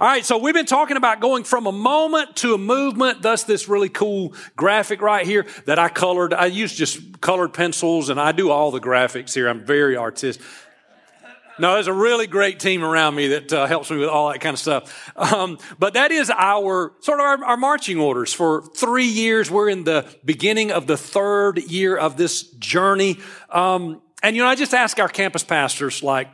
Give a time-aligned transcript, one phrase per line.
[0.00, 3.44] All right, so we've been talking about going from a moment to a movement, thus
[3.44, 6.34] this really cool graphic right here that I colored.
[6.34, 9.48] I use just colored pencils and I do all the graphics here.
[9.48, 10.44] I'm very artistic.
[11.58, 14.40] No, there's a really great team around me that uh, helps me with all that
[14.40, 15.10] kind of stuff.
[15.16, 19.50] Um, but that is our sort of our, our, marching orders for three years.
[19.50, 23.18] We're in the beginning of the third year of this journey.
[23.50, 26.28] Um, and you know, I just ask our campus pastors, like,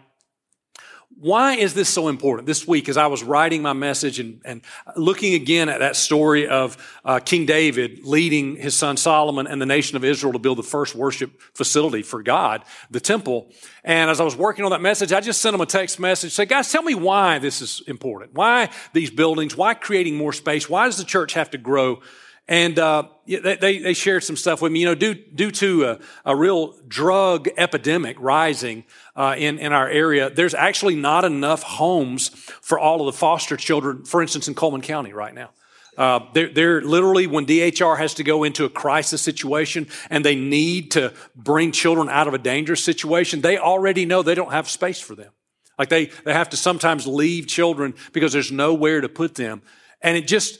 [1.20, 2.46] why is this so important?
[2.46, 4.62] This week, as I was writing my message and, and
[4.96, 9.66] looking again at that story of uh, King David leading his son Solomon and the
[9.66, 13.50] nation of Israel to build the first worship facility for God, the temple.
[13.84, 16.32] And as I was working on that message, I just sent him a text message,
[16.32, 18.34] say, guys, tell me why this is important.
[18.34, 19.56] Why these buildings?
[19.56, 20.68] Why creating more space?
[20.68, 22.00] Why does the church have to grow?
[22.46, 24.80] And uh, they, they shared some stuff with me.
[24.80, 28.84] You know, due, due to a, a real drug epidemic rising
[29.16, 33.56] uh, in, in our area, there's actually not enough homes for all of the foster
[33.56, 35.50] children, for instance, in Cullman County right now.
[35.96, 40.34] Uh, they're, they're, literally when DHR has to go into a crisis situation and they
[40.34, 44.68] need to bring children out of a dangerous situation, they already know they don't have
[44.68, 45.30] space for them.
[45.78, 49.62] Like they, they have to sometimes leave children because there's nowhere to put them.
[50.02, 50.58] And it just,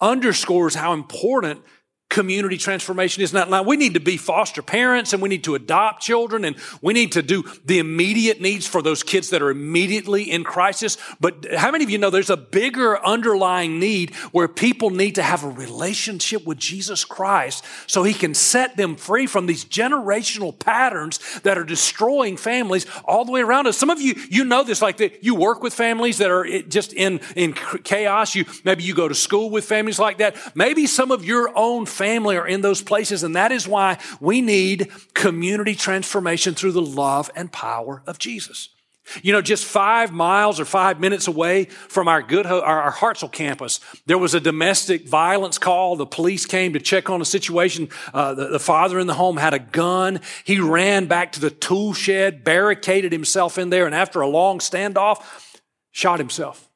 [0.00, 1.62] underscores how important
[2.14, 5.56] community transformation is not now we need to be foster parents and we need to
[5.56, 9.50] adopt children and we need to do the immediate needs for those kids that are
[9.50, 10.96] immediately in crisis.
[11.18, 15.24] But how many of you know there's a bigger underlying need where people need to
[15.24, 20.56] have a relationship with Jesus Christ so he can set them free from these generational
[20.56, 23.76] patterns that are destroying families all the way around us?
[23.76, 26.92] Some of you you know this like that you work with families that are just
[26.92, 28.36] in in chaos.
[28.36, 30.36] You maybe you go to school with families like that.
[30.54, 32.03] Maybe some of your own family
[32.36, 33.22] are in those places.
[33.22, 38.70] And that is why we need community transformation through the love and power of Jesus.
[39.22, 43.30] You know, just five miles or five minutes away from our good, our, our Hartselle
[43.30, 45.96] campus, there was a domestic violence call.
[45.96, 47.90] The police came to check on the situation.
[48.14, 50.20] Uh, the, the father in the home had a gun.
[50.44, 54.58] He ran back to the tool shed, barricaded himself in there, and after a long
[54.58, 55.22] standoff,
[55.92, 56.70] shot himself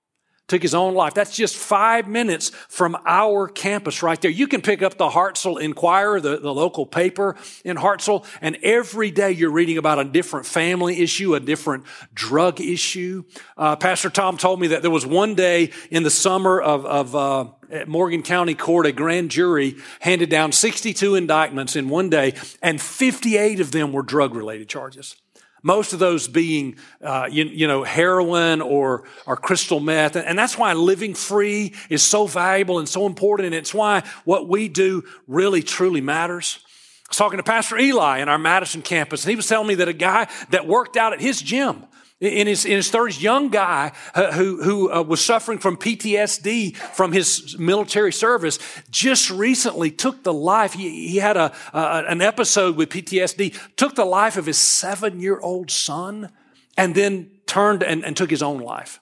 [0.48, 1.14] took his own life.
[1.14, 4.30] That's just five minutes from our campus right there.
[4.30, 9.10] You can pick up the Hartselle Enquirer, the, the local paper in Hartselle, and every
[9.10, 13.24] day you're reading about a different family issue, a different drug issue.
[13.56, 17.14] Uh, Pastor Tom told me that there was one day in the summer of, of
[17.14, 22.34] uh, at Morgan County Court, a grand jury handed down 62 indictments in one day,
[22.62, 25.16] and 58 of them were drug related charges.
[25.62, 30.16] Most of those being, uh, you, you, know, heroin or, or crystal meth.
[30.16, 33.46] And that's why living free is so valuable and so important.
[33.46, 36.60] And it's why what we do really, truly matters.
[36.62, 39.76] I was talking to Pastor Eli in our Madison campus, and he was telling me
[39.76, 41.86] that a guy that worked out at his gym
[42.20, 46.76] in his, in his 30s, young guy uh, who, who uh, was suffering from PTSD
[46.76, 48.58] from his military service
[48.90, 50.72] just recently took the life.
[50.72, 55.20] He, he had a, uh, an episode with PTSD, took the life of his seven
[55.20, 56.32] year old son,
[56.76, 59.00] and then turned and, and took his own life.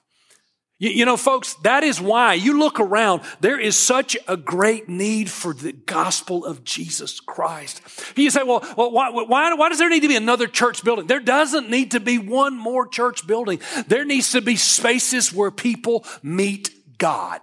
[0.79, 4.87] You, you, know, folks, that is why you look around, there is such a great
[4.87, 7.81] need for the gospel of Jesus Christ.
[8.15, 11.07] You say, well, well why, why, why does there need to be another church building?
[11.07, 13.59] There doesn't need to be one more church building.
[13.87, 17.41] There needs to be spaces where people meet God.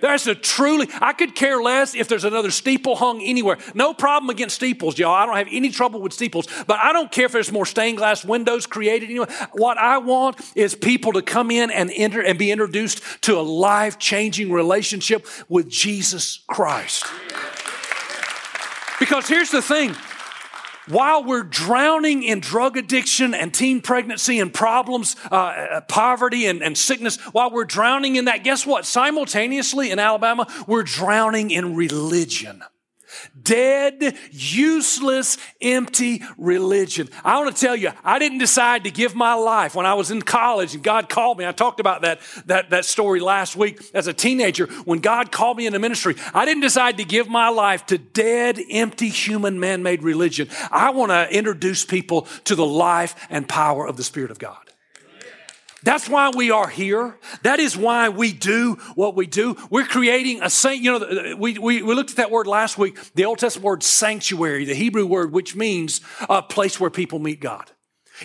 [0.00, 3.58] There's a truly, I could care less if there's another steeple hung anywhere.
[3.74, 5.14] No problem against steeples, y'all.
[5.14, 7.98] I don't have any trouble with steeples, but I don't care if there's more stained
[7.98, 9.28] glass windows created anywhere.
[9.52, 13.42] What I want is people to come in and enter and be introduced to a
[13.42, 17.04] life changing relationship with Jesus Christ.
[18.98, 19.94] Because here's the thing
[20.90, 26.62] while we're drowning in drug addiction and teen pregnancy and problems, uh, uh, poverty and,
[26.62, 28.86] and sickness, while we're drowning in that, guess what?
[28.86, 32.62] Simultaneously in Alabama, we're drowning in religion.
[33.42, 37.08] Dead, useless, empty religion.
[37.24, 40.10] I want to tell you, I didn't decide to give my life when I was
[40.10, 41.46] in college and God called me.
[41.46, 44.66] I talked about that, that, that story last week as a teenager.
[44.84, 48.60] When God called me into ministry, I didn't decide to give my life to dead,
[48.70, 50.48] empty, human, man-made religion.
[50.70, 54.67] I want to introduce people to the life and power of the Spirit of God.
[55.82, 57.16] That's why we are here.
[57.42, 59.56] That is why we do what we do.
[59.70, 60.82] We're creating a saint.
[60.82, 63.82] You know, we, we, we looked at that word last week, the Old Testament word
[63.82, 67.70] sanctuary, the Hebrew word, which means a place where people meet God.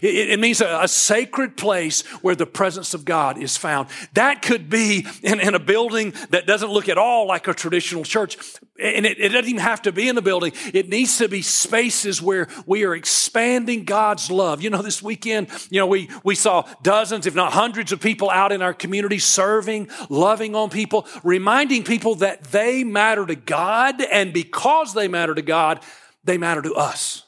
[0.02, 3.90] It, it means a, a, sacred place where the presence of God is found.
[4.14, 8.04] That could be in, in a building that doesn't look at all like a traditional
[8.04, 8.38] church.
[8.82, 10.54] And it, it doesn't even have to be in a building.
[10.74, 14.62] It needs to be spaces where we are expanding God's love.
[14.62, 18.30] You know, this weekend, you know, we, we saw dozens, if not hundreds of people
[18.30, 24.02] out in our community serving, loving on people, reminding people that they matter to God.
[24.02, 25.82] And because they matter to God,
[26.24, 27.24] they matter to us.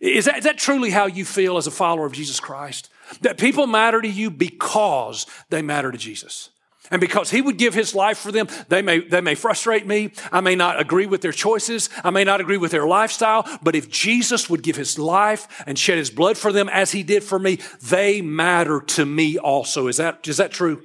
[0.00, 2.90] Is that, is that truly how you feel as a follower of Jesus Christ?
[3.20, 6.50] That people matter to you because they matter to Jesus.
[6.90, 10.12] And because he would give his life for them, they may, they may frustrate me.
[10.30, 11.88] I may not agree with their choices.
[12.02, 13.48] I may not agree with their lifestyle.
[13.62, 17.02] But if Jesus would give his life and shed his blood for them as he
[17.02, 19.86] did for me, they matter to me also.
[19.86, 20.82] Is that, is that true?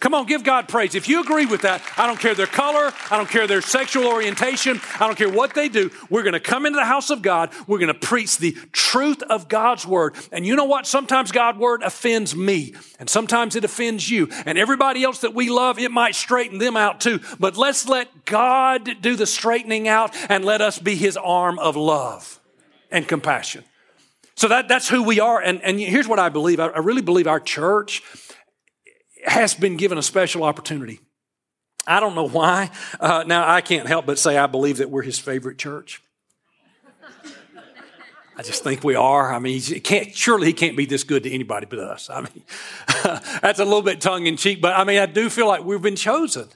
[0.00, 0.94] Come on, give God praise.
[0.94, 4.06] If you agree with that, I don't care their color, I don't care their sexual
[4.06, 5.90] orientation, I don't care what they do.
[6.08, 7.50] We're going to come into the house of God.
[7.66, 10.14] We're going to preach the truth of God's word.
[10.30, 10.86] And you know what?
[10.86, 14.28] Sometimes God's word offends me, and sometimes it offends you.
[14.46, 17.20] And everybody else that we love, it might straighten them out too.
[17.40, 21.76] But let's let God do the straightening out and let us be his arm of
[21.76, 22.38] love
[22.90, 23.64] and compassion.
[24.36, 25.40] So that, that's who we are.
[25.42, 28.02] And, and here's what I believe I, I really believe our church
[29.28, 31.00] has been given a special opportunity.
[31.86, 32.70] I don't know why.
[33.00, 36.02] Uh, now, I can't help but say I believe that we're his favorite church.
[38.36, 39.34] I just think we are.
[39.34, 42.08] I mean, he can't, surely he can't be this good to anybody but us.
[42.08, 42.44] I mean,
[43.42, 45.82] that's a little bit tongue in cheek, but I mean, I do feel like we've
[45.82, 46.48] been chosen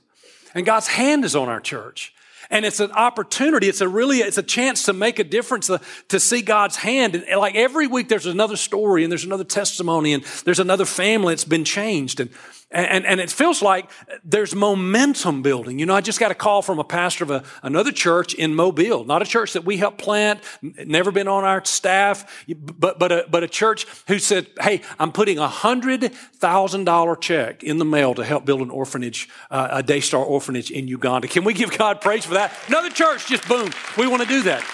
[0.54, 2.14] and God's hand is on our church.
[2.50, 3.68] And it's an opportunity.
[3.68, 7.14] It's a really, it's a chance to make a difference, to, to see God's hand.
[7.14, 11.32] And like every week, there's another story and there's another testimony and there's another family
[11.32, 12.20] that's been changed.
[12.20, 12.28] And
[12.72, 13.90] and, and it feels like
[14.24, 15.78] there's momentum building.
[15.78, 18.54] You know, I just got a call from a pastor of a, another church in
[18.54, 23.12] Mobile, not a church that we helped plant, never been on our staff, but, but,
[23.12, 27.78] a, but a church who said, Hey, I'm putting a hundred thousand dollar check in
[27.78, 31.28] the mail to help build an orphanage, uh, a Daystar orphanage in Uganda.
[31.28, 32.52] Can we give God praise for that?
[32.68, 33.70] Another church, just boom.
[33.98, 34.64] We want to do that.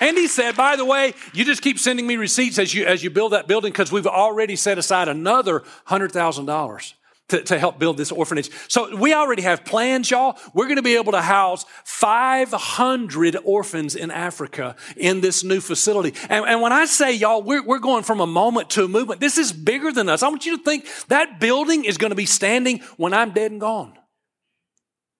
[0.00, 3.02] And he said, by the way, you just keep sending me receipts as you, as
[3.02, 6.92] you build that building because we've already set aside another $100,000
[7.28, 8.50] to, to help build this orphanage.
[8.68, 10.38] So we already have plans, y'all.
[10.54, 16.14] We're going to be able to house 500 orphans in Africa in this new facility.
[16.28, 19.20] And, and when I say, y'all, we're, we're going from a moment to a movement,
[19.20, 20.22] this is bigger than us.
[20.22, 23.50] I want you to think that building is going to be standing when I'm dead
[23.50, 23.92] and gone.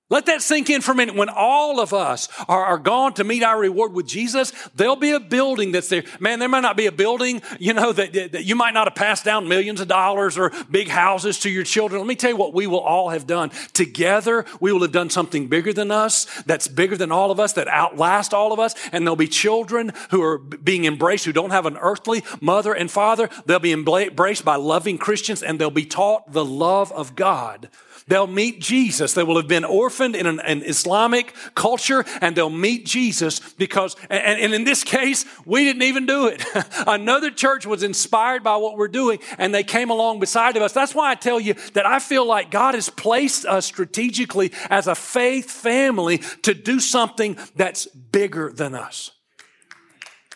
[0.09, 1.17] Let that sink in for a minute.
[1.17, 5.11] When all of us are, are, gone to meet our reward with Jesus, there'll be
[5.11, 6.05] a building that's there.
[6.21, 8.95] Man, there might not be a building, you know, that, that, you might not have
[8.95, 12.01] passed down millions of dollars or big houses to your children.
[12.01, 13.51] Let me tell you what we will all have done.
[13.73, 17.55] Together, we will have done something bigger than us, that's bigger than all of us,
[17.55, 18.77] that outlast all of us.
[18.93, 22.89] And there'll be children who are being embraced, who don't have an earthly mother and
[22.89, 23.29] father.
[23.47, 27.71] They'll be embraced by loving Christians and they'll be taught the love of God
[28.09, 29.15] They'll meet Jesus.
[29.15, 33.97] They will have been orphaned in an, an Islamic culture and they'll meet Jesus because,
[34.09, 36.45] and, and in this case, we didn't even do it.
[36.87, 40.73] Another church was inspired by what we're doing and they came along beside of us.
[40.73, 44.87] That's why I tell you that I feel like God has placed us strategically as
[44.87, 49.11] a faith family to do something that's bigger than us.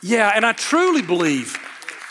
[0.03, 1.57] Yeah, and I truly believe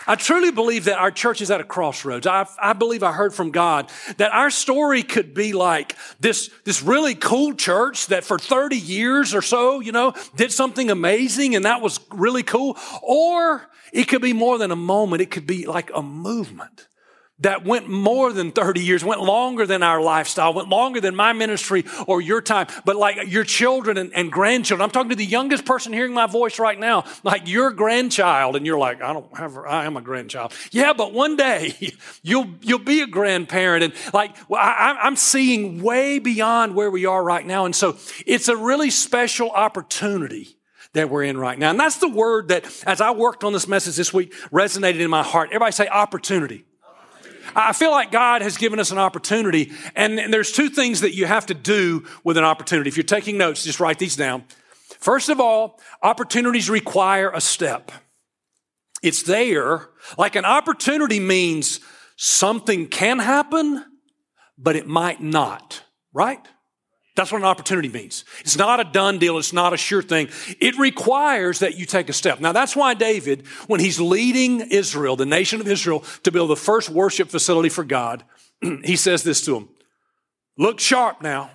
[0.09, 2.25] I truly believe that our church is at a crossroads.
[2.25, 6.81] I, I believe I heard from God that our story could be like this, this
[6.81, 11.65] really cool church that for 30 years or so, you know, did something amazing and
[11.65, 12.75] that was really cool.
[13.03, 15.21] Or it could be more than a moment.
[15.21, 16.87] It could be like a movement
[17.41, 21.33] that went more than 30 years, went longer than our lifestyle, went longer than my
[21.33, 24.83] ministry or your time, but like your children and, and, grandchildren.
[24.83, 28.65] I'm talking to the youngest person hearing my voice right now, like your grandchild, and
[28.65, 30.53] you're like, I don't have, I am a grandchild.
[30.71, 31.75] Yeah, but one day
[32.21, 33.83] you'll, you'll be a grandparent.
[33.83, 37.65] And like, I, I'm seeing way beyond where we are right now.
[37.65, 40.57] And so it's a really special opportunity
[40.93, 41.69] that we're in right now.
[41.71, 45.09] And that's the word that, as I worked on this message this week, resonated in
[45.09, 45.49] my heart.
[45.49, 46.65] Everybody say opportunity.
[47.55, 51.15] I feel like God has given us an opportunity, and, and there's two things that
[51.15, 52.87] you have to do with an opportunity.
[52.87, 54.43] If you're taking notes, just write these down.
[54.99, 57.91] First of all, opportunities require a step.
[59.01, 59.89] It's there.
[60.17, 61.79] Like an opportunity means
[62.17, 63.85] something can happen,
[64.57, 66.45] but it might not, right?
[67.19, 68.23] That's what an opportunity means.
[68.39, 69.37] It's not a done deal.
[69.37, 70.29] It's not a sure thing.
[70.61, 72.39] It requires that you take a step.
[72.39, 76.55] Now, that's why David, when he's leading Israel, the nation of Israel, to build the
[76.55, 78.23] first worship facility for God,
[78.85, 79.67] he says this to them
[80.57, 81.51] Look sharp now.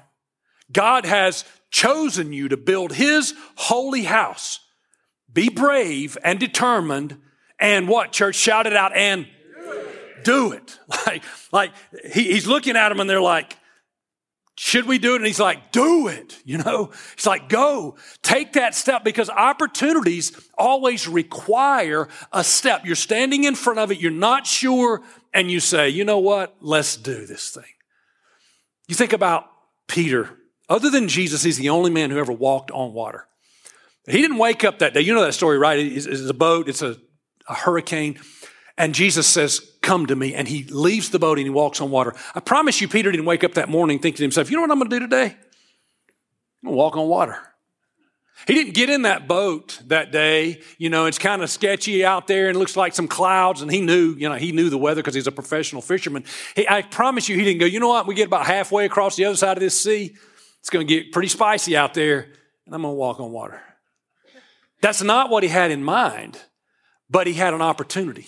[0.70, 4.60] God has chosen you to build his holy house.
[5.32, 7.16] Be brave and determined
[7.58, 8.12] And what?
[8.12, 9.26] Church shouted out and
[10.24, 10.78] do it.
[11.06, 11.72] Like, like
[12.12, 13.56] he, he's looking at them and they're like,
[14.56, 15.16] should we do it?
[15.16, 16.40] And he's like, do it.
[16.44, 22.84] You know, he's like, go, take that step because opportunities always require a step.
[22.84, 23.98] You're standing in front of it.
[23.98, 25.02] You're not sure.
[25.32, 26.54] And you say, you know what?
[26.60, 27.64] Let's do this thing.
[28.86, 29.46] You think about
[29.88, 30.30] Peter.
[30.68, 33.26] Other than Jesus, he's the only man who ever walked on water.
[34.06, 35.00] He didn't wake up that day.
[35.00, 35.78] You know that story, right?
[35.78, 36.68] It's, a boat.
[36.68, 36.96] It's a,
[37.48, 38.20] a hurricane.
[38.78, 40.34] And Jesus says, Come to me.
[40.34, 42.14] And he leaves the boat and he walks on water.
[42.34, 44.70] I promise you, Peter didn't wake up that morning thinking to himself, You know what
[44.70, 45.26] I'm going to do today?
[45.26, 47.36] I'm going to walk on water.
[48.46, 50.62] He didn't get in that boat that day.
[50.78, 53.60] You know, it's kind of sketchy out there and looks like some clouds.
[53.60, 56.24] And he knew, you know, he knew the weather because he's a professional fisherman.
[56.56, 58.06] He, I promise you, he didn't go, you know what?
[58.06, 60.14] We get about halfway across the other side of this sea.
[60.60, 62.28] It's going to get pretty spicy out there
[62.64, 63.60] and I'm going to walk on water.
[64.80, 66.40] That's not what he had in mind,
[67.10, 68.26] but he had an opportunity.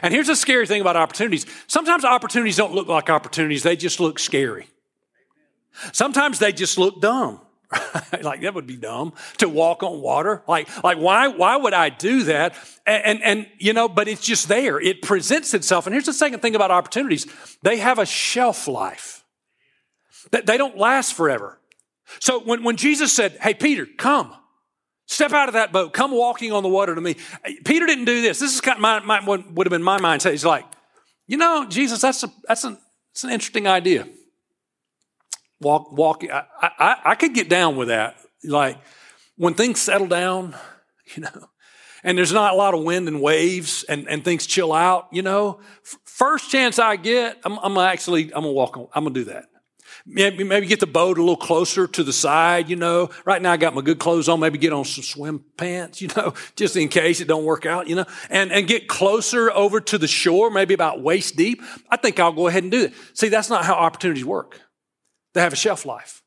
[0.00, 1.46] And here's the scary thing about opportunities.
[1.66, 3.62] Sometimes opportunities don't look like opportunities.
[3.62, 4.68] They just look scary.
[5.92, 7.40] Sometimes they just look dumb.
[8.22, 10.42] like that would be dumb to walk on water.
[10.46, 12.54] Like, like why, why would I do that?
[12.86, 14.78] And, and, and, you know, but it's just there.
[14.80, 15.86] It presents itself.
[15.86, 17.26] And here's the second thing about opportunities.
[17.62, 19.24] They have a shelf life.
[20.30, 21.58] That they don't last forever.
[22.20, 24.34] So when, when Jesus said, Hey, Peter, come,
[25.06, 25.92] Step out of that boat.
[25.92, 27.16] Come walking on the water to me.
[27.64, 28.38] Peter didn't do this.
[28.38, 30.30] This is kind of my, my, what would have been my mindset.
[30.30, 30.64] He's like,
[31.26, 32.78] you know, Jesus, that's, a, that's, an,
[33.12, 34.08] that's an interesting idea.
[35.60, 36.24] Walk, walk.
[36.24, 38.16] I, I, I could get down with that.
[38.44, 38.78] Like
[39.36, 40.54] when things settle down,
[41.14, 41.48] you know,
[42.04, 45.22] and there's not a lot of wind and waves and, and things chill out, you
[45.22, 45.60] know,
[46.04, 49.44] first chance I get, I'm, I'm actually, I'm gonna walk on, I'm gonna do that.
[50.04, 53.10] Maybe, maybe get the boat a little closer to the side, you know.
[53.24, 56.08] Right now I got my good clothes on, maybe get on some swim pants, you
[56.16, 59.80] know, just in case it don't work out, you know, and, and get closer over
[59.80, 61.62] to the shore, maybe about waist deep.
[61.88, 62.94] I think I'll go ahead and do it.
[63.14, 64.60] See, that's not how opportunities work.
[65.34, 66.22] They have a shelf life.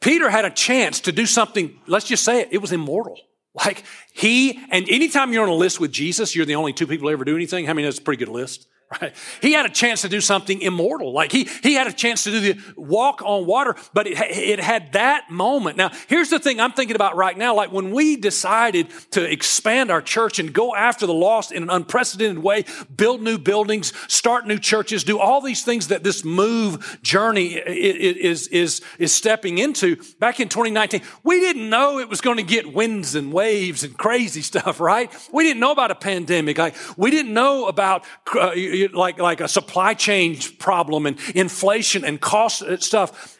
[0.00, 3.16] Peter had a chance to do something, let's just say it, it was immortal.
[3.54, 7.08] Like he, and anytime you're on a list with Jesus, you're the only two people
[7.08, 7.70] ever do anything.
[7.70, 8.66] I mean, that's a pretty good list.
[9.00, 9.14] Right?
[9.40, 11.12] He had a chance to do something immortal.
[11.12, 14.60] Like he, he had a chance to do the walk on water, but it, it
[14.60, 15.76] had that moment.
[15.76, 17.54] Now, here's the thing I'm thinking about right now.
[17.54, 21.70] Like when we decided to expand our church and go after the lost in an
[21.70, 26.98] unprecedented way, build new buildings, start new churches, do all these things that this move
[27.02, 32.36] journey is, is, is stepping into back in 2019, we didn't know it was going
[32.36, 35.10] to get winds and waves and crazy stuff, right?
[35.32, 36.58] We didn't know about a pandemic.
[36.58, 38.52] Like we didn't know about, uh,
[38.92, 43.38] like, like a supply chain problem and inflation and cost uh, stuff.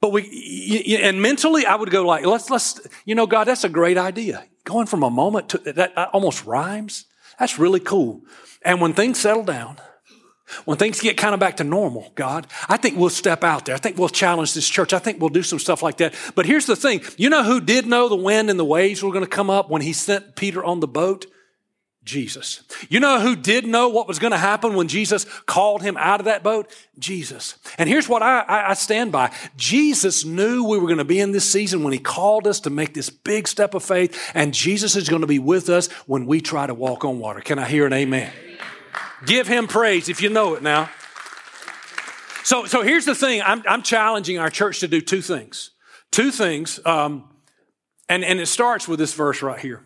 [0.00, 3.68] But we, and mentally, I would go like, let's, let's, you know, God, that's a
[3.68, 4.44] great idea.
[4.64, 7.06] Going from a moment to, that almost rhymes.
[7.38, 8.22] That's really cool.
[8.62, 9.78] And when things settle down,
[10.64, 13.74] when things get kind of back to normal, God, I think we'll step out there.
[13.74, 14.92] I think we'll challenge this church.
[14.92, 16.14] I think we'll do some stuff like that.
[16.34, 17.00] But here's the thing.
[17.16, 19.70] You know who did know the wind and the waves were going to come up
[19.70, 21.26] when he sent Peter on the boat?
[22.06, 22.62] Jesus.
[22.88, 26.20] You know who did know what was going to happen when Jesus called him out
[26.20, 26.72] of that boat?
[27.00, 27.58] Jesus.
[27.78, 29.34] And here's what I, I, stand by.
[29.56, 32.70] Jesus knew we were going to be in this season when he called us to
[32.70, 36.26] make this big step of faith, and Jesus is going to be with us when
[36.26, 37.40] we try to walk on water.
[37.40, 38.32] Can I hear an amen?
[39.26, 40.88] Give him praise if you know it now.
[42.44, 43.42] So, so here's the thing.
[43.42, 45.72] I'm, I'm challenging our church to do two things.
[46.12, 46.78] Two things.
[46.86, 47.28] Um,
[48.08, 49.85] and, and it starts with this verse right here.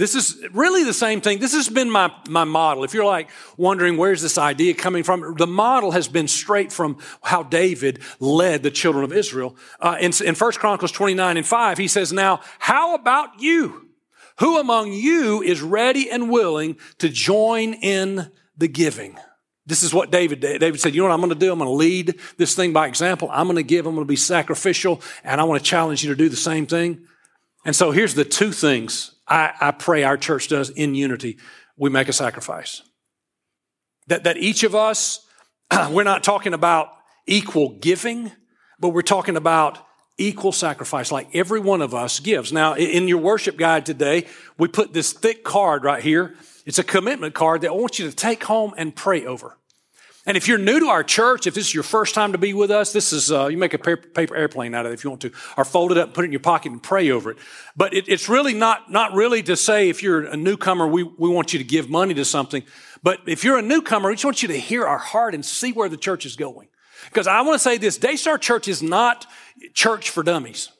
[0.00, 1.40] This is really the same thing.
[1.40, 2.84] This has been my, my model.
[2.84, 3.28] If you're like
[3.58, 8.62] wondering where's this idea coming from, the model has been straight from how David led
[8.62, 9.56] the children of Israel.
[9.78, 13.90] Uh, in, in 1 Chronicles 29 and 5, he says, Now, how about you?
[14.38, 19.18] Who among you is ready and willing to join in the giving?
[19.66, 20.60] This is what David did.
[20.60, 21.52] David said, You know what I'm going to do?
[21.52, 23.28] I'm going to lead this thing by example.
[23.30, 26.08] I'm going to give, I'm going to be sacrificial, and I want to challenge you
[26.08, 27.04] to do the same thing.
[27.66, 31.38] And so here's the two things I, I pray our church does in unity.
[31.76, 32.82] We make a sacrifice.
[34.08, 35.24] That, that each of us,
[35.90, 36.88] we're not talking about
[37.26, 38.32] equal giving,
[38.80, 39.78] but we're talking about
[40.18, 42.52] equal sacrifice, like every one of us gives.
[42.52, 44.26] Now, in your worship guide today,
[44.58, 46.34] we put this thick card right here.
[46.66, 49.56] It's a commitment card that I want you to take home and pray over.
[50.26, 52.52] And if you're new to our church, if this is your first time to be
[52.52, 55.10] with us, this is, uh, you make a paper airplane out of it if you
[55.10, 57.38] want to, or fold it up, put it in your pocket and pray over it.
[57.74, 61.30] But it, it's really not, not really to say if you're a newcomer, we, we
[61.30, 62.62] want you to give money to something.
[63.02, 65.72] But if you're a newcomer, we just want you to hear our heart and see
[65.72, 66.68] where the church is going.
[67.06, 69.26] Because I want to say this, Daystar Church is not
[69.72, 70.70] church for dummies.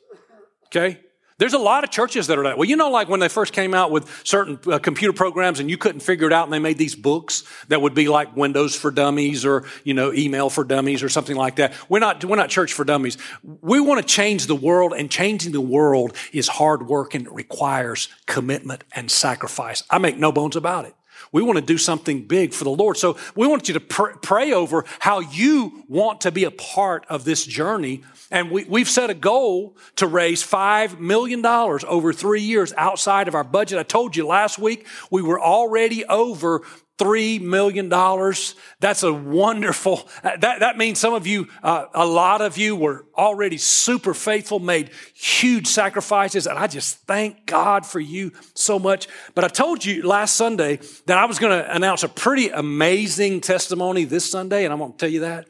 [0.66, 1.00] Okay?
[1.40, 2.58] There's a lot of churches that are that.
[2.58, 5.70] Well, you know, like when they first came out with certain uh, computer programs and
[5.70, 8.76] you couldn't figure it out and they made these books that would be like Windows
[8.76, 11.72] for Dummies or, you know, email for dummies or something like that.
[11.88, 13.16] We're not, we're not church for dummies.
[13.62, 17.32] We want to change the world and changing the world is hard work and it
[17.32, 19.82] requires commitment and sacrifice.
[19.88, 20.94] I make no bones about it.
[21.32, 22.96] We want to do something big for the Lord.
[22.96, 27.06] So we want you to pr- pray over how you want to be a part
[27.08, 28.02] of this journey.
[28.30, 33.34] And we, we've set a goal to raise $5 million over three years outside of
[33.34, 33.78] our budget.
[33.78, 36.62] I told you last week we were already over
[37.00, 37.88] $3 million.
[37.88, 43.06] That's a wonderful, that, that means some of you, uh, a lot of you were
[43.16, 46.46] already super faithful, made huge sacrifices.
[46.46, 49.08] And I just thank God for you so much.
[49.34, 53.40] But I told you last Sunday that I was going to announce a pretty amazing
[53.40, 54.64] testimony this Sunday.
[54.64, 55.48] And I'm going to tell you that.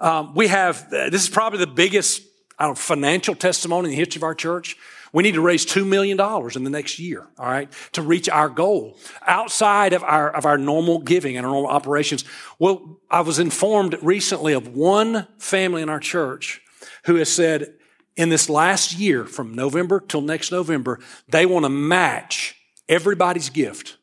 [0.00, 2.22] Um, we have, this is probably the biggest
[2.60, 4.76] know, financial testimony in the history of our church.
[5.12, 6.18] We need to raise $2 million
[6.54, 10.56] in the next year, all right, to reach our goal outside of our, of our
[10.56, 12.24] normal giving and our normal operations.
[12.58, 16.62] Well, I was informed recently of one family in our church
[17.04, 17.74] who has said
[18.16, 22.54] in this last year, from November till next November, they want to match
[22.88, 23.96] everybody's gift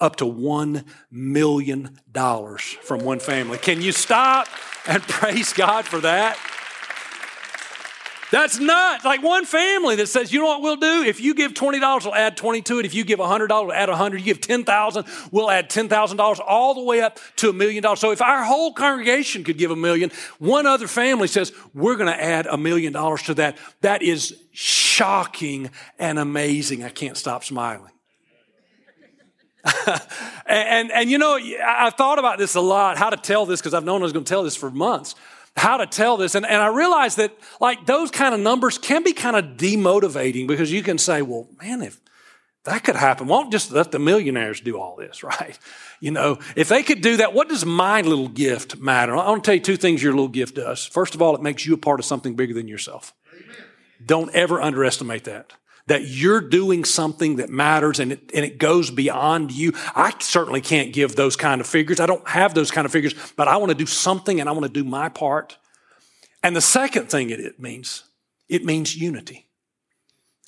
[0.00, 1.98] up to $1 million
[2.82, 3.58] from one family.
[3.58, 4.48] Can you stop
[4.86, 6.38] and praise God for that?
[8.30, 11.02] That's not like one family that says, you know what we'll do?
[11.02, 12.86] If you give $20, we'll add 20 to it.
[12.86, 14.18] If you give $100, we'll add 100.
[14.18, 17.98] You give 10,000, we'll add $10,000 all the way up to a million dollars.
[17.98, 22.12] So if our whole congregation could give a million, one other family says, we're going
[22.12, 23.58] to add a million dollars to that.
[23.80, 26.84] That is shocking and amazing.
[26.84, 27.90] I can't stop smiling.
[29.86, 30.00] and,
[30.46, 33.74] and, and, you know, I've thought about this a lot, how to tell this, because
[33.74, 35.16] I've known I was going to tell this for months
[35.60, 36.34] how to tell this.
[36.34, 40.46] And, and I realized that like those kind of numbers can be kind of demotivating
[40.46, 42.00] because you can say, well, man, if
[42.64, 45.58] that could happen, won't just let the millionaires do all this, right?
[46.00, 49.14] You know, if they could do that, what does my little gift matter?
[49.14, 50.86] I want to tell you two things your little gift does.
[50.86, 53.12] First of all, it makes you a part of something bigger than yourself.
[53.32, 53.56] Amen.
[54.04, 55.52] Don't ever underestimate that
[55.90, 59.72] that you're doing something that matters and it, and it goes beyond you.
[59.96, 61.98] I certainly can't give those kind of figures.
[61.98, 64.52] I don't have those kind of figures, but I want to do something and I
[64.52, 65.58] want to do my part.
[66.44, 68.04] And the second thing it, it means,
[68.48, 69.49] it means unity.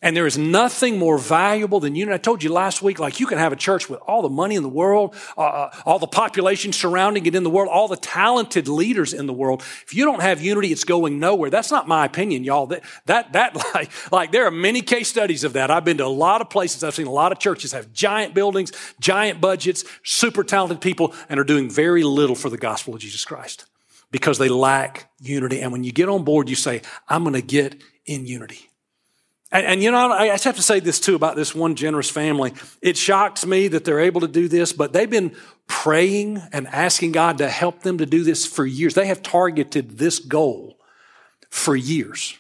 [0.03, 2.15] And there is nothing more valuable than unity.
[2.15, 4.57] I told you last week, like you can have a church with all the money
[4.57, 7.97] in the world, uh, uh, all the population surrounding it in the world, all the
[7.97, 9.63] talented leaders in the world.
[9.87, 11.51] If you don't have unity, it's going nowhere.
[11.51, 12.67] That's not my opinion, y'all.
[12.67, 15.71] That, that, that like, like there are many case studies of that.
[15.71, 16.83] I've been to a lot of places.
[16.83, 21.39] I've seen a lot of churches have giant buildings, giant budgets, super talented people, and
[21.39, 23.67] are doing very little for the gospel of Jesus Christ
[24.11, 25.61] because they lack unity.
[25.61, 28.69] And when you get on board, you say, I'm going to get in unity.
[29.53, 32.09] And, and, you know, I just have to say this too about this one generous
[32.09, 32.55] family.
[32.81, 35.37] It shocks me that they're able to do this, but they've been
[35.67, 38.95] praying and asking God to help them to do this for years.
[38.95, 40.79] They have targeted this goal
[41.51, 42.39] for years.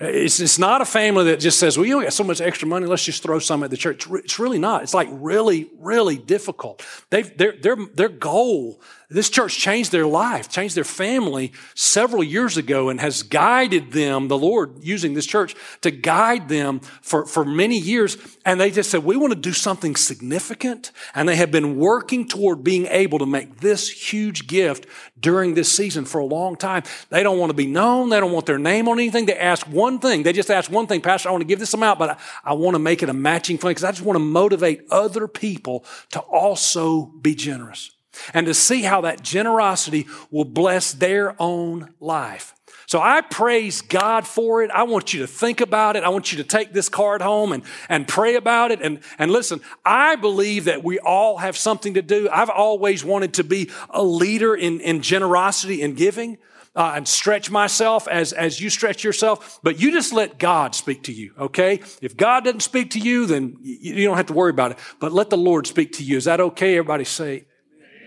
[0.00, 2.86] It's, it's not a family that just says, well, you got so much extra money,
[2.86, 4.06] let's just throw some at the church.
[4.10, 4.82] It's really not.
[4.82, 6.84] It's like really, really difficult.
[7.10, 12.56] They've, their, their, their goal this church changed their life, changed their family several years
[12.56, 17.44] ago and has guided them, the Lord using this church to guide them for, for
[17.44, 18.16] many years.
[18.44, 20.90] And they just said, we want to do something significant.
[21.14, 24.86] And they have been working toward being able to make this huge gift
[25.20, 26.82] during this season for a long time.
[27.08, 28.08] They don't want to be known.
[28.08, 29.26] They don't want their name on anything.
[29.26, 30.24] They ask one thing.
[30.24, 32.52] They just ask one thing, Pastor, I want to give this amount, but I, I
[32.54, 35.84] want to make it a matching fund because I just want to motivate other people
[36.10, 37.95] to also be generous
[38.34, 42.54] and to see how that generosity will bless their own life.
[42.86, 44.70] So I praise God for it.
[44.70, 46.04] I want you to think about it.
[46.04, 48.80] I want you to take this card home and, and pray about it.
[48.80, 52.28] And, and listen, I believe that we all have something to do.
[52.30, 56.38] I've always wanted to be a leader in, in generosity and giving.
[56.74, 61.04] Uh, and stretch myself as, as you stretch yourself, but you just let God speak
[61.04, 61.80] to you, okay?
[62.02, 64.78] If God doesn't speak to you, then you, you don't have to worry about it,
[65.00, 66.18] but let the Lord speak to you.
[66.18, 66.76] Is that okay?
[66.76, 67.46] Everybody say,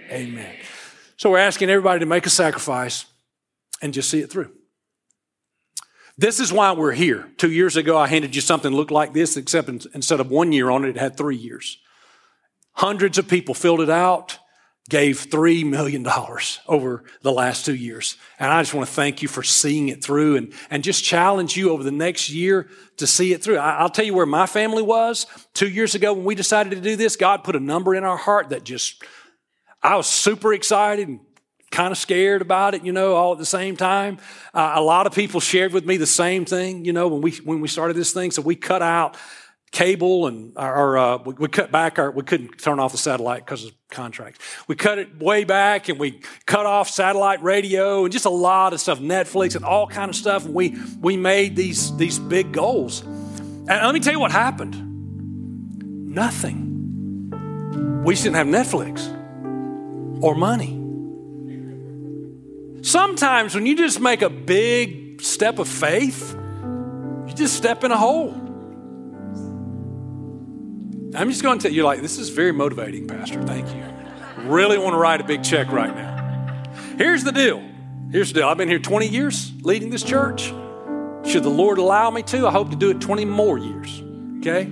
[0.09, 0.55] Amen.
[1.17, 3.05] So we're asking everybody to make a sacrifice
[3.81, 4.51] and just see it through.
[6.17, 7.29] This is why we're here.
[7.37, 10.51] Two years ago, I handed you something that looked like this, except instead of one
[10.51, 11.77] year on it, it had three years.
[12.73, 14.37] Hundreds of people filled it out,
[14.89, 16.05] gave $3 million
[16.67, 18.17] over the last two years.
[18.39, 21.55] And I just want to thank you for seeing it through and, and just challenge
[21.55, 22.67] you over the next year
[22.97, 23.57] to see it through.
[23.57, 26.81] I, will tell you where my family was two years ago when we decided to
[26.81, 27.15] do this.
[27.15, 29.03] God put a number in our heart that just
[29.81, 31.19] I was super excited and
[31.71, 34.17] kind of scared about it, you know, all at the same time.
[34.53, 37.31] Uh, a lot of people shared with me the same thing, you know, when we
[37.43, 38.31] when we started this thing.
[38.31, 39.17] So we cut out
[39.71, 43.45] cable and our, uh, we, we, cut back our we couldn't turn off the satellite
[43.45, 44.39] because of contracts.
[44.67, 48.73] We cut it way back and we cut off satellite radio and just a lot
[48.73, 50.45] of stuff, Netflix and all kind of stuff.
[50.45, 53.01] And we we made these these big goals.
[53.01, 54.87] And let me tell you what happened.
[56.13, 56.65] Nothing.
[58.03, 59.18] We just didn't have Netflix
[60.21, 60.75] or money.
[62.81, 66.35] Sometimes when you just make a big step of faith,
[67.27, 68.31] you just step in a hole.
[71.15, 73.41] I'm just going to tell you, like, this is very motivating, Pastor.
[73.43, 73.83] Thank you.
[74.43, 76.63] Really want to write a big check right now.
[76.97, 77.61] Here's the deal.
[78.11, 78.47] Here's the deal.
[78.47, 80.53] I've been here 20 years leading this church.
[81.25, 84.01] Should the Lord allow me to, I hope to do it 20 more years.
[84.39, 84.69] Okay?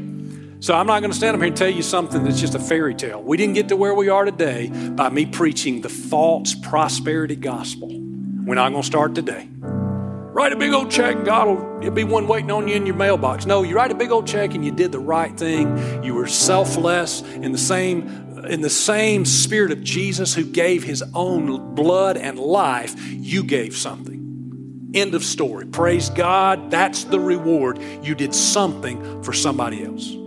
[0.67, 2.59] So I'm not going to stand up here and tell you something that's just a
[2.59, 3.23] fairy tale.
[3.23, 7.87] We didn't get to where we are today by me preaching the false prosperity gospel.
[7.87, 9.47] We're not going to start today.
[9.61, 12.85] Write a big old check, and God will it'll be one waiting on you in
[12.85, 13.45] your mailbox.
[13.45, 16.03] No, you write a big old check and you did the right thing.
[16.03, 21.01] You were selfless in the same in the same spirit of Jesus who gave his
[21.13, 24.91] own blood and life, you gave something.
[24.93, 25.65] End of story.
[25.65, 26.71] Praise God.
[26.71, 27.79] That's the reward.
[28.03, 30.26] You did something for somebody else.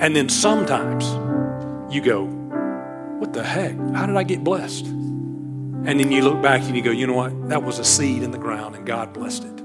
[0.00, 1.04] And then sometimes
[1.94, 2.24] you go,
[3.18, 3.76] What the heck?
[3.94, 4.86] How did I get blessed?
[5.84, 7.48] And then you look back and you go, you know what?
[7.48, 9.60] That was a seed in the ground and God blessed it.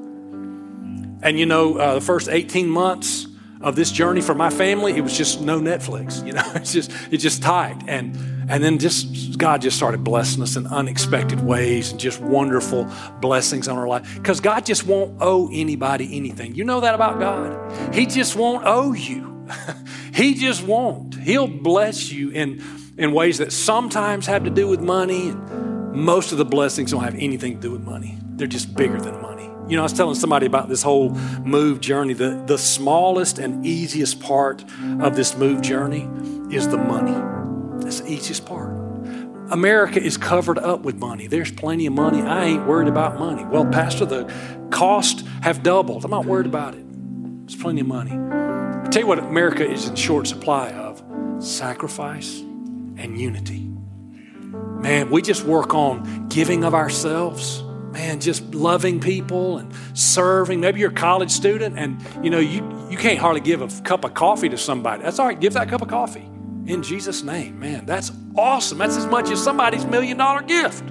[1.21, 3.27] And you know, uh, the first 18 months
[3.61, 6.23] of this journey for my family, it was just no Netflix.
[6.27, 7.83] You know, it's just it's just tight.
[7.87, 8.15] And
[8.49, 12.89] and then just God just started blessing us in unexpected ways and just wonderful
[13.21, 14.15] blessings on our life.
[14.15, 16.55] Because God just won't owe anybody anything.
[16.55, 17.93] You know that about God?
[17.93, 19.36] He just won't owe you.
[20.13, 21.15] he just won't.
[21.15, 22.63] He'll bless you in
[22.97, 25.31] in ways that sometimes have to do with money
[25.97, 28.17] most of the blessings don't have anything to do with money.
[28.21, 29.49] They're just bigger than money.
[29.67, 31.09] You know, I was telling somebody about this whole
[31.43, 32.13] move journey.
[32.13, 34.63] The, the smallest and easiest part
[35.01, 36.07] of this move journey
[36.55, 37.15] is the money.
[37.83, 38.75] That's the easiest part.
[39.49, 41.27] America is covered up with money.
[41.27, 42.21] There's plenty of money.
[42.21, 43.43] I ain't worried about money.
[43.43, 44.31] Well, Pastor, the
[44.69, 46.05] costs have doubled.
[46.05, 46.85] I'm not worried about it.
[47.47, 48.46] There's plenty of money.
[48.87, 51.03] I tell you what America is in short supply of
[51.43, 53.69] sacrifice and unity.
[54.79, 57.63] Man, we just work on giving of ourselves.
[57.91, 60.61] Man, just loving people and serving.
[60.61, 64.05] Maybe you're a college student and you know you, you can't hardly give a cup
[64.05, 65.03] of coffee to somebody.
[65.03, 66.29] That's all right, give that cup of coffee.
[66.65, 67.59] In Jesus' name.
[67.59, 68.77] Man, that's awesome.
[68.77, 70.85] That's as much as somebody's million dollar gift.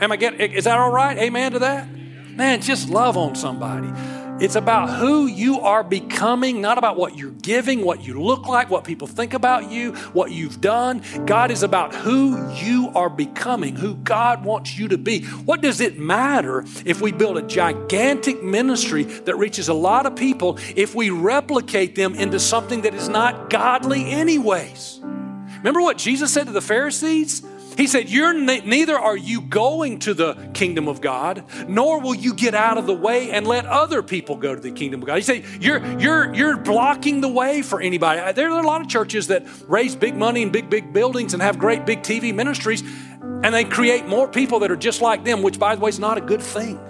[0.00, 1.16] Am I getting is that all right?
[1.16, 1.88] Amen to that?
[2.30, 3.92] Man, just love on somebody.
[4.40, 8.70] It's about who you are becoming, not about what you're giving, what you look like,
[8.70, 11.02] what people think about you, what you've done.
[11.26, 15.24] God is about who you are becoming, who God wants you to be.
[15.24, 20.14] What does it matter if we build a gigantic ministry that reaches a lot of
[20.14, 25.00] people if we replicate them into something that is not godly, anyways?
[25.02, 27.42] Remember what Jesus said to the Pharisees?
[27.78, 32.16] He said, You're ne- neither are you going to the kingdom of God, nor will
[32.16, 35.06] you get out of the way and let other people go to the kingdom of
[35.06, 35.14] God.
[35.14, 38.18] He said, You're you're you're blocking the way for anybody.
[38.18, 41.34] Uh, there are a lot of churches that raise big money and big, big buildings
[41.34, 42.82] and have great big TV ministries,
[43.22, 46.00] and they create more people that are just like them, which by the way is
[46.00, 46.80] not a good thing.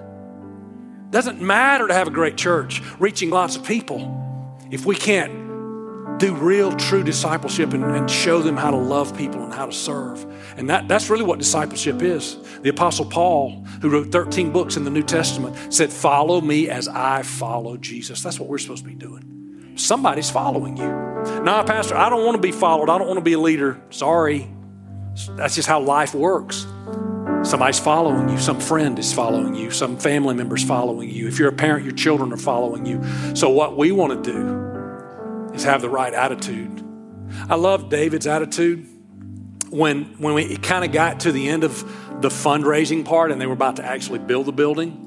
[1.11, 4.15] Doesn't matter to have a great church reaching lots of people
[4.71, 5.48] if we can't
[6.19, 9.73] do real, true discipleship and, and, show them how to love people and how to
[9.73, 10.25] serve.
[10.57, 12.37] And that, that's really what discipleship is.
[12.63, 16.89] The Apostle Paul, who wrote 13 books in the New Testament, said, Follow me as
[16.89, 18.23] I follow Jesus.
[18.23, 19.75] That's what we're supposed to be doing.
[19.77, 20.89] Somebody's following you.
[21.43, 22.91] Nah, Pastor, I don't want to be followed.
[22.91, 23.81] I don't want to be a leader.
[23.91, 24.51] Sorry.
[25.31, 26.67] That's just how life works.
[27.43, 28.39] Somebody's following you.
[28.39, 29.71] Some friend is following you.
[29.71, 31.29] Some family member's following you.
[31.29, 33.05] If you're a parent, your children are following you.
[33.35, 34.68] So, what we want to do
[35.59, 36.85] is have the right attitude.
[37.49, 38.87] I love David's attitude
[39.71, 41.83] when when we kind of got to the end of
[42.23, 45.05] the fundraising part and they were about to actually build the building.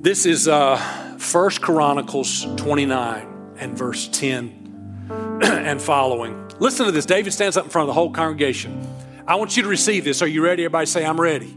[0.00, 0.76] This is uh,
[1.18, 6.48] First Chronicles 29 and verse 10 and following.
[6.58, 7.04] Listen to this.
[7.04, 8.86] David stands up in front of the whole congregation.
[9.26, 10.22] I want you to receive this.
[10.22, 10.64] Are you ready?
[10.64, 11.54] Everybody say, I'm ready.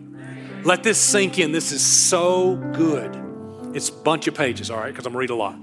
[0.63, 1.51] Let this sink in.
[1.51, 3.30] This is so good.
[3.73, 5.59] It's a bunch of pages, all right, because I'm going to read a lot.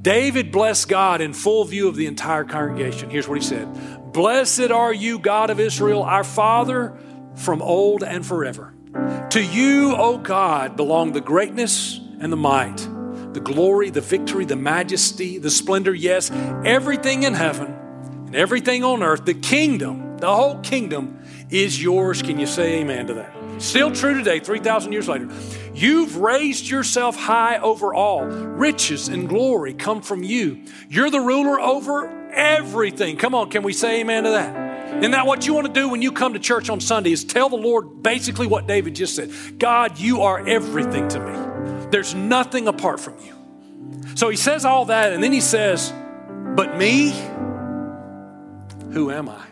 [0.00, 3.10] David blessed God in full view of the entire congregation.
[3.10, 6.96] Here's what he said Blessed are you, God of Israel, our Father
[7.34, 8.72] from old and forever.
[9.30, 12.76] To you, O God, belong the greatness and the might,
[13.34, 16.30] the glory, the victory, the majesty, the splendor, yes,
[16.64, 17.66] everything in heaven
[18.26, 22.22] and everything on earth, the kingdom, the whole kingdom is yours.
[22.22, 23.35] Can you say amen to that?
[23.58, 25.28] Still true today, 3,000 years later.
[25.74, 28.24] You've raised yourself high over all.
[28.24, 30.64] Riches and glory come from you.
[30.88, 33.16] You're the ruler over everything.
[33.16, 34.98] Come on, can we say amen to that?
[34.98, 37.12] Isn't that what you want to do when you come to church on Sunday?
[37.12, 41.88] Is tell the Lord basically what David just said God, you are everything to me.
[41.90, 43.34] There's nothing apart from you.
[44.16, 45.92] So he says all that, and then he says,
[46.54, 47.10] But me,
[48.92, 49.44] who am I?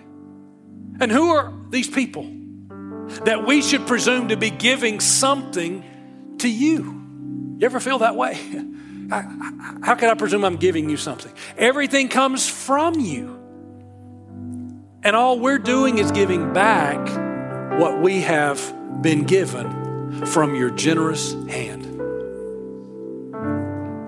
[1.00, 2.34] And who are these people
[3.24, 5.84] that we should presume to be giving something
[6.38, 7.02] to you?
[7.58, 8.34] You ever feel that way?
[9.10, 11.32] How can I presume I'm giving you something?
[11.56, 13.40] Everything comes from you.
[15.02, 16.98] And all we're doing is giving back
[17.78, 21.84] what we have been given from your generous hand.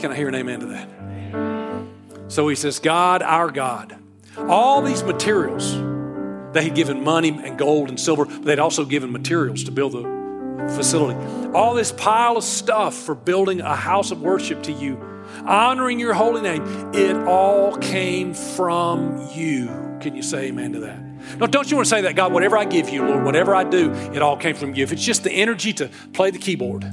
[0.00, 0.88] Can I hear an amen to that?
[2.28, 3.96] So he says, God, our God,
[4.36, 5.74] all these materials,
[6.56, 9.92] they had given money and gold and silver, but they'd also given materials to build
[9.92, 10.02] the
[10.74, 11.18] facility.
[11.52, 14.96] All this pile of stuff for building a house of worship to you,
[15.44, 16.62] honoring your holy name,
[16.94, 19.66] it all came from you.
[20.00, 21.00] Can you say amen to that?
[21.38, 23.64] No, don't you want to say that, God, whatever I give you, Lord, whatever I
[23.64, 24.82] do, it all came from you.
[24.82, 26.84] If it's just the energy to play the keyboard,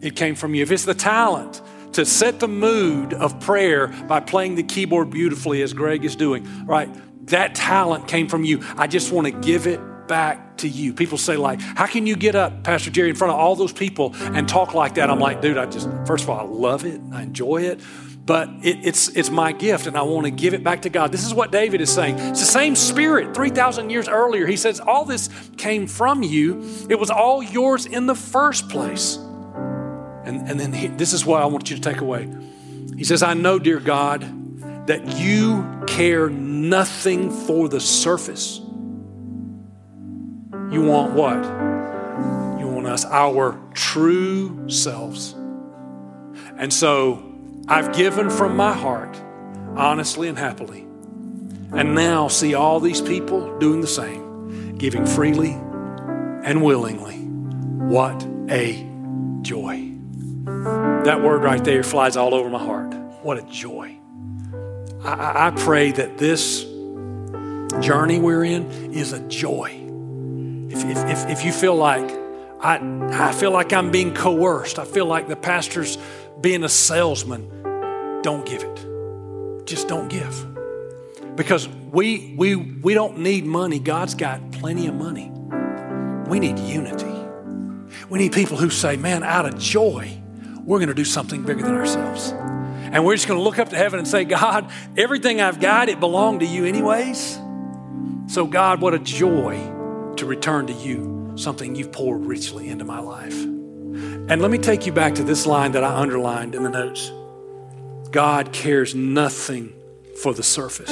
[0.00, 0.62] it came from you.
[0.62, 5.62] If it's the talent to set the mood of prayer by playing the keyboard beautifully,
[5.62, 6.90] as Greg is doing, right?
[7.26, 8.62] That talent came from you.
[8.76, 10.92] I just want to give it back to you.
[10.92, 13.72] People say, like, how can you get up, Pastor Jerry, in front of all those
[13.72, 15.10] people and talk like that?
[15.10, 17.00] I'm like, dude, I just, first of all, I love it.
[17.12, 17.80] I enjoy it.
[18.24, 21.12] But it, it's, it's my gift, and I want to give it back to God.
[21.12, 22.18] This is what David is saying.
[22.18, 24.46] It's the same spirit 3,000 years earlier.
[24.46, 29.16] He says, All this came from you, it was all yours in the first place.
[29.16, 32.28] And, and then he, this is what I want you to take away.
[32.96, 34.24] He says, I know, dear God,
[34.86, 38.60] that you care nothing for the surface.
[40.70, 41.42] You want what?
[42.60, 45.34] You want us, our true selves.
[46.56, 47.22] And so
[47.68, 49.20] I've given from my heart,
[49.76, 50.82] honestly and happily.
[51.72, 55.52] And now see all these people doing the same, giving freely
[56.44, 57.16] and willingly.
[57.16, 58.88] What a
[59.42, 59.92] joy.
[61.04, 62.94] That word right there flies all over my heart.
[63.22, 63.98] What a joy.
[65.06, 66.64] I, I pray that this
[67.80, 69.70] journey we're in is a joy.
[70.68, 72.10] If, if, if, if you feel like,
[72.60, 72.80] I,
[73.12, 75.96] I feel like I'm being coerced, I feel like the pastor's
[76.40, 79.66] being a salesman, don't give it.
[79.66, 80.44] Just don't give.
[81.36, 83.78] Because we, we, we don't need money.
[83.78, 85.30] God's got plenty of money.
[86.28, 87.06] We need unity.
[88.08, 90.20] We need people who say, man, out of joy,
[90.64, 92.32] we're going to do something bigger than ourselves.
[92.96, 95.90] And we're just going to look up to heaven and say, God, everything I've got,
[95.90, 97.38] it belonged to you anyways.
[98.26, 99.58] So, God, what a joy
[100.16, 103.34] to return to you something you've poured richly into my life.
[103.34, 107.12] And let me take you back to this line that I underlined in the notes
[108.12, 109.74] God cares nothing
[110.22, 110.88] for the surface.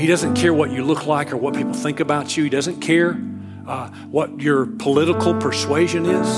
[0.00, 2.44] He doesn't care what you look like or what people think about you.
[2.44, 3.20] He doesn't care
[3.66, 6.28] uh, what your political persuasion is.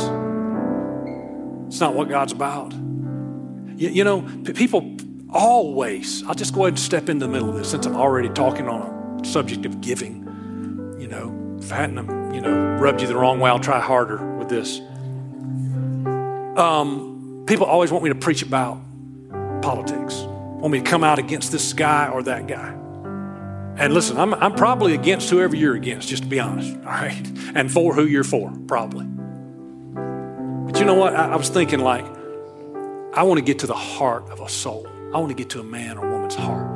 [1.69, 2.75] It's not what God's about.
[3.77, 4.23] You, you know,
[4.55, 4.97] people
[5.31, 8.29] always, I'll just go ahead and step into the middle of this since I'm already
[8.29, 10.23] talking on a subject of giving.
[10.99, 14.49] You know, I hadn't, you know, rubbed you the wrong way, I'll try harder with
[14.49, 14.81] this.
[16.57, 18.81] Um, people always want me to preach about
[19.61, 22.81] politics, want me to come out against this guy or that guy.
[23.77, 27.27] And listen, I'm, I'm probably against whoever you're against, just to be honest, all right?
[27.57, 29.07] And for who you're for, probably.
[29.07, 31.17] But you know what?
[31.17, 32.05] I, I was thinking, like,
[33.17, 34.89] I want to get to the heart of a soul.
[35.15, 36.75] I want to get to a man or woman's heart.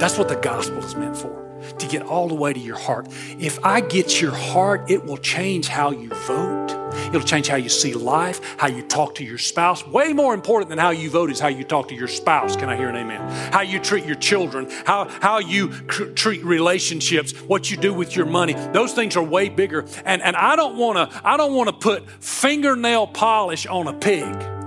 [0.00, 3.06] That's what the gospel is meant for, to get all the way to your heart.
[3.38, 6.74] If I get your heart, it will change how you vote.
[7.14, 9.86] It'll change how you see life, how you talk to your spouse.
[9.86, 12.56] Way more important than how you vote is how you talk to your spouse.
[12.56, 13.20] Can I hear an amen?
[13.52, 18.16] How you treat your children, how, how you cr- treat relationships, what you do with
[18.16, 18.54] your money.
[18.72, 19.86] Those things are way bigger.
[20.04, 23.92] And, and I don't want to I don't want to put fingernail polish on a
[23.92, 24.57] pig.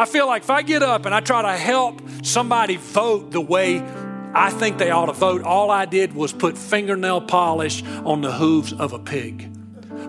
[0.00, 3.40] I feel like if I get up and I try to help somebody vote the
[3.42, 3.80] way
[4.34, 8.32] I think they ought to vote, all I did was put fingernail polish on the
[8.32, 9.59] hooves of a pig.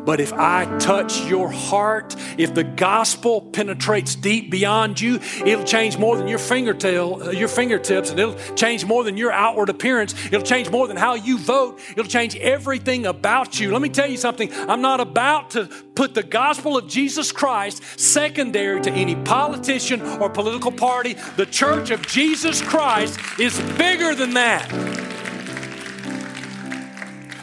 [0.06, 5.98] But if I touch your heart, if the gospel penetrates deep beyond you, it'll change
[5.98, 10.14] more than your fingertail, uh, your fingertips, and it'll change more than your outward appearance.
[10.26, 11.80] It'll change more than how you vote.
[11.92, 13.72] It'll change everything about you.
[13.72, 14.50] Let me tell you something.
[14.54, 20.30] I'm not about to put the gospel of Jesus Christ secondary to any politician or
[20.30, 21.16] political party.
[21.36, 25.21] The church of Jesus Christ is bigger than that.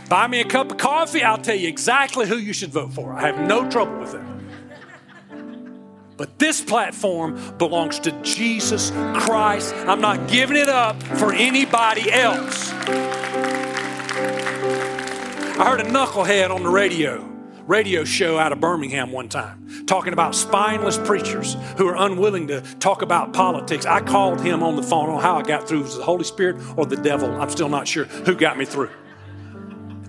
[0.08, 3.12] Buy me a cup of coffee, I'll tell you exactly who you should vote for.
[3.12, 4.22] I have no trouble with it.
[6.16, 9.74] But this platform belongs to Jesus Christ.
[9.86, 12.72] I'm not giving it up for anybody else.
[15.60, 17.20] I heard a knucklehead on the radio,
[17.66, 22.62] radio show out of Birmingham one time, talking about spineless preachers who are unwilling to
[22.80, 23.84] talk about politics.
[23.84, 25.10] I called him on the phone.
[25.10, 25.82] on how I got through.
[25.82, 27.30] Was it the Holy Spirit or the devil?
[27.40, 28.90] I'm still not sure who got me through.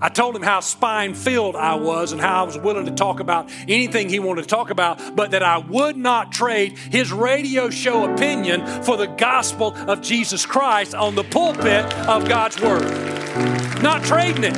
[0.02, 3.20] I told him how spine filled I was and how I was willing to talk
[3.20, 7.70] about anything he wanted to talk about, but that I would not trade his radio
[7.70, 12.84] show opinion for the gospel of Jesus Christ on the pulpit of God's Word.
[13.82, 14.58] Not trading it.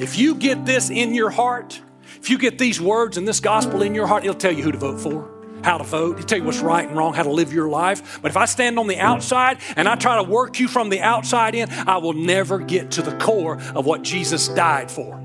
[0.00, 1.80] If you get this in your heart,
[2.16, 4.72] if you get these words and this gospel in your heart, it'll tell you who
[4.72, 5.31] to vote for
[5.62, 6.18] how to vote.
[6.18, 8.20] He'll tell you what's right and wrong, how to live your life.
[8.20, 9.00] But if I stand on the hmm.
[9.00, 12.92] outside and I try to work you from the outside in, I will never get
[12.92, 15.20] to the core of what Jesus died for.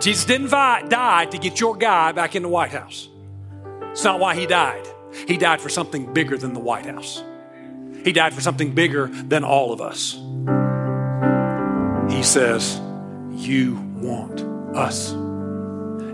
[0.00, 3.08] Jesus didn't die to get your guy back in the White House.
[3.92, 4.86] It's not why he died.
[5.26, 7.22] He died for something bigger than the White House.
[8.04, 10.14] He died for something bigger than all of us.
[12.10, 12.80] He says,
[13.32, 14.40] You want
[14.74, 15.12] us.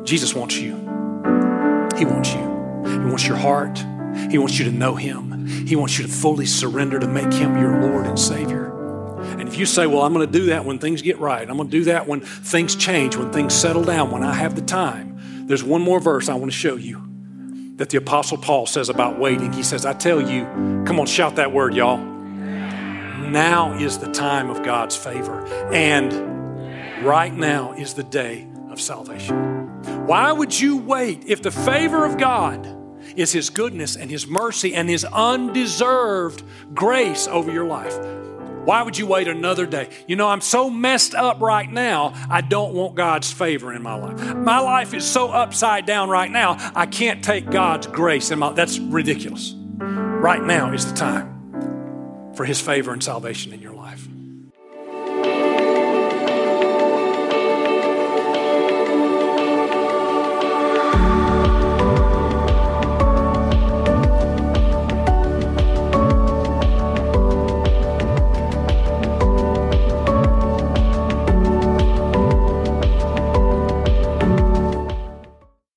[0.09, 0.75] Jesus wants you.
[1.97, 2.56] He wants you.
[2.87, 3.79] He wants your heart.
[4.31, 5.46] He wants you to know Him.
[5.46, 8.72] He wants you to fully surrender to make Him your Lord and Savior.
[9.38, 11.57] And if you say, Well, I'm going to do that when things get right, I'm
[11.57, 14.62] going to do that when things change, when things settle down, when I have the
[14.62, 17.03] time, there's one more verse I want to show you
[17.77, 19.53] that the Apostle Paul says about waiting.
[19.53, 20.44] He says, I tell you,
[20.87, 21.99] come on, shout that word, y'all.
[21.99, 25.44] Now is the time of God's favor.
[25.72, 30.07] And right now is the day of salvation.
[30.07, 32.76] Why would you wait if the favor of God
[33.17, 36.43] is His goodness and His mercy and His undeserved
[36.75, 37.97] grace over your life?
[38.67, 39.91] Why would you wait another day?
[40.09, 43.95] You know, I'm so messed up right now, I don't want God's favor in my
[43.95, 44.35] life.
[44.35, 48.53] My life is so upside down right now, I can't take God's grace in my
[48.53, 49.55] That's ridiculous.
[49.57, 54.09] Right now is the time for his favor and salvation in your life.